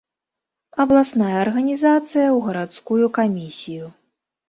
[0.83, 3.97] Абласная арганізацыя ў гарадскую камісію.